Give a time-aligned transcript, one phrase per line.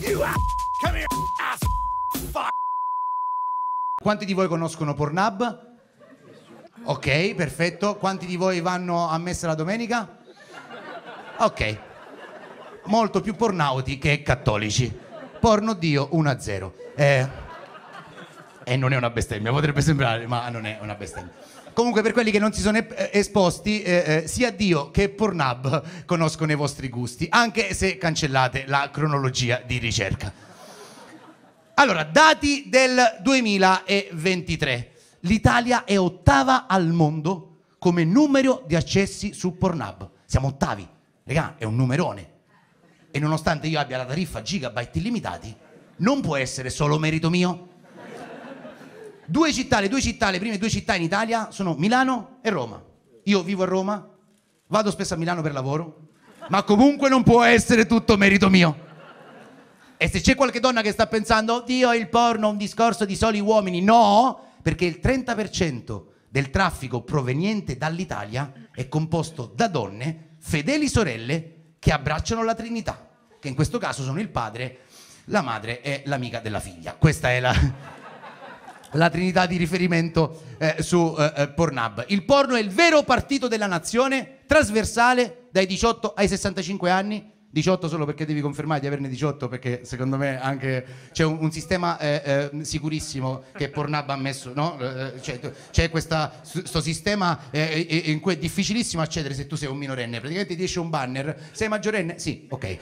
[0.00, 0.34] You ass.
[0.80, 1.06] Come here,
[1.40, 1.58] ass.
[2.30, 2.50] Fuck.
[4.00, 5.74] Quanti di voi conoscono Pornhub?
[6.84, 7.96] Ok, perfetto.
[7.96, 10.18] Quanti di voi vanno a messa la domenica?
[11.38, 11.78] Ok.
[12.84, 14.94] Molto più pornauti che cattolici.
[15.40, 16.72] Porno Dio 1-0.
[16.94, 17.28] Eh,
[18.68, 21.30] e non è una bestemmia, potrebbe sembrare, ma non è una bestemmia.
[21.72, 26.04] Comunque, per quelli che non si sono eh, esposti, eh, eh, sia Dio che Pornhub
[26.04, 30.32] conoscono i vostri gusti, anche se cancellate la cronologia di ricerca.
[31.74, 34.90] Allora, dati del 2023.
[35.20, 40.10] L'Italia è ottava al mondo come numero di accessi su Pornhub.
[40.24, 40.88] Siamo ottavi.
[41.22, 42.30] Regà, è un numerone.
[43.12, 45.54] E nonostante io abbia la tariffa gigabyte illimitati,
[45.98, 47.74] non può essere solo merito mio.
[49.28, 52.82] Due città, le due città, le prime due città in Italia sono Milano e Roma.
[53.24, 54.08] Io vivo a Roma,
[54.68, 56.08] vado spesso a Milano per lavoro,
[56.48, 58.84] ma comunque non può essere tutto merito mio.
[59.96, 63.16] E se c'è qualche donna che sta pensando, Dio, il porno è un discorso di
[63.16, 70.88] soli uomini, no, perché il 30% del traffico proveniente dall'Italia è composto da donne, fedeli
[70.88, 73.08] sorelle, che abbracciano la Trinità,
[73.40, 74.80] che in questo caso sono il padre,
[75.26, 76.94] la madre e l'amica della figlia.
[76.94, 77.54] Questa è la,
[78.96, 82.04] la Trinità di riferimento eh, su eh, eh, Pornhub.
[82.08, 87.34] Il porno è il vero partito della nazione, trasversale dai 18 ai 65 anni.
[87.48, 91.50] 18 solo perché devi confermare di averne 18 perché secondo me anche c'è un, un
[91.50, 94.78] sistema eh, eh, sicurissimo che Pornhub ha messo, no?
[94.78, 96.30] Eh, c'è, c'è questo
[96.82, 100.64] sistema eh, eh, in cui è difficilissimo accedere se tu sei un minorenne, praticamente ti
[100.64, 102.18] esce un banner, sei maggiorenne?
[102.18, 102.78] Sì, ok.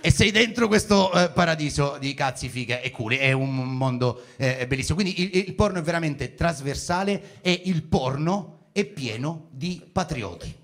[0.00, 4.64] E sei dentro questo eh, paradiso di cazzi, figa e culi, è un mondo eh,
[4.68, 4.94] bellissimo.
[4.94, 10.54] Quindi il, il, porno è veramente trasversale e il porno è pieno di patrioti.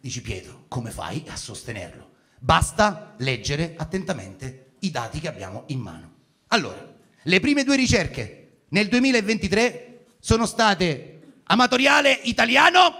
[0.00, 2.10] Dici Pietro, come fai a sostenerlo?
[2.40, 6.14] Basta leggere attentamente i dati che abbiamo in mano.
[6.48, 12.92] Allora, le prime due ricerche nel 2023 sono state amatoriale italiano,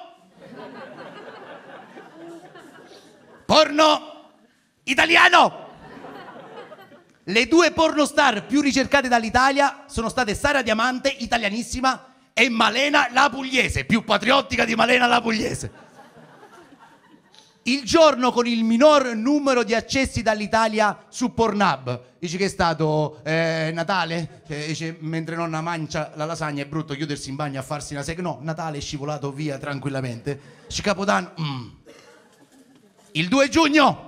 [3.45, 4.16] porno
[4.87, 5.65] italiano.
[7.25, 13.85] Le due pornostar più ricercate dall'Italia sono state Sara Diamante, italianissima, e Malena la Pugliese,
[13.85, 15.85] più patriottica di Malena la Pugliese
[17.67, 22.03] il giorno con il minor numero di accessi dall'Italia su Pornhub.
[22.19, 24.43] Dici che è stato eh, Natale?
[24.47, 28.03] Cioè, dice, mentre nonna mangia la lasagna è brutto chiudersi in bagno a farsi una
[28.03, 28.23] sega.
[28.23, 30.41] No, Natale è scivolato via tranquillamente.
[30.69, 31.33] Dice Capodanno.
[31.41, 31.69] Mm.
[33.13, 34.06] Il 2 giugno.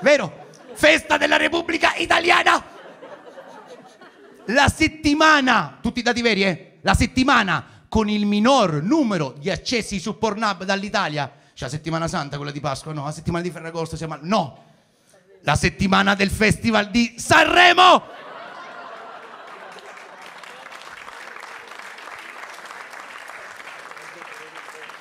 [0.00, 0.48] Vero?
[0.72, 2.64] Festa della Repubblica Italiana.
[4.46, 6.78] La settimana, tutti i dati veri, eh?
[6.80, 11.30] La settimana con il minor numero di accessi su Pornhub dall'Italia.
[11.54, 14.16] C'è la settimana santa, quella di Pasqua, no, la settimana di Ferragosto siamo.
[14.20, 14.64] No,
[15.42, 18.18] la settimana del Festival di Sanremo!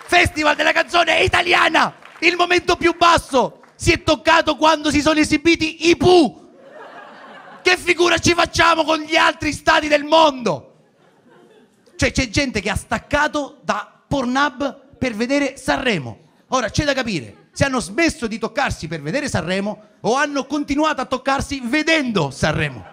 [0.05, 1.93] Festival della canzone italiana!
[2.19, 6.47] Il momento più basso si è toccato quando si sono esibiti i Pooh!
[7.61, 10.73] Che figura ci facciamo con gli altri stati del mondo?
[11.95, 16.17] Cioè c'è gente che ha staccato da Pornhub per vedere Sanremo.
[16.49, 20.99] Ora c'è da capire se hanno smesso di toccarsi per vedere Sanremo o hanno continuato
[20.99, 22.85] a toccarsi vedendo Sanremo.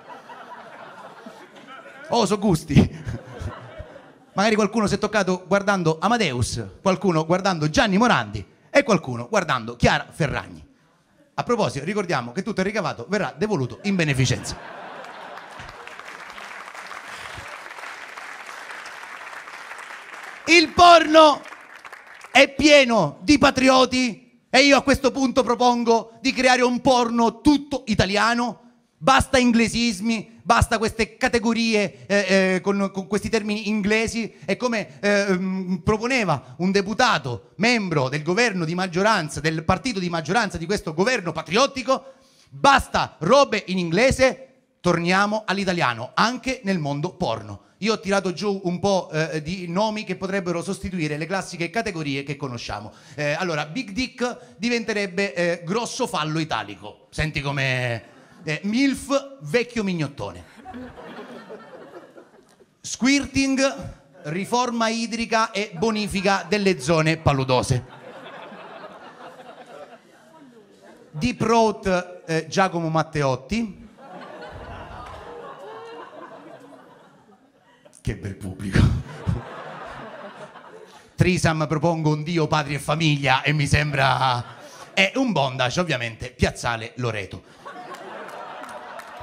[2.11, 2.75] Oh, so gusti.
[4.35, 10.07] Magari qualcuno si è toccato guardando Amadeus, qualcuno guardando Gianni Morandi e qualcuno guardando Chiara
[10.09, 10.66] Ferragni.
[11.39, 14.57] A proposito, ricordiamo che tutto il ricavato verrà devoluto in beneficenza.
[20.47, 21.43] Il porno
[22.31, 27.83] è pieno di patrioti e io a questo punto propongo di creare un porno tutto
[27.85, 28.66] italiano.
[28.99, 35.81] Basta inglesismi, basta queste categorie eh, eh, con, con, questi termini inglesi e come eh,
[35.85, 41.33] proponeva un deputato membro del governo di maggioranza, del partito di maggioranza di questo governo
[41.33, 42.15] patriottico,
[42.49, 44.49] basta robe in inglese,
[44.81, 47.65] torniamo all'italiano, anche nel mondo porno.
[47.81, 52.23] Io ho tirato giù un po' eh, di nomi che potrebbero sostituire le classiche categorie
[52.23, 52.91] che conosciamo.
[53.15, 57.09] Eh, allora, Big Dick diventerebbe eh, grosso fallo italico.
[57.11, 58.15] Senti come
[58.47, 60.45] eh, MILF vecchio mignottone.
[62.81, 67.85] Squirting, riforma idrica e bonifica delle zone paludose.
[71.11, 73.89] Deep Road eh, Giacomo Matteotti.
[78.01, 78.79] Che bel pubblico.
[81.17, 84.55] Trisam propongo un Dio, padre e famiglia e mi sembra
[84.95, 87.65] e un bondage, ovviamente, Piazzale Loreto.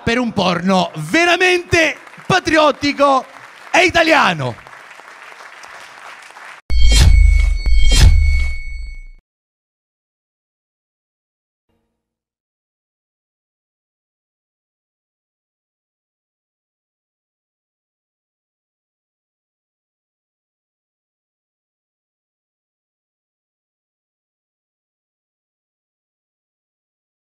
[0.04, 3.26] Per un porno veramente patriottico
[3.72, 4.63] e italiano.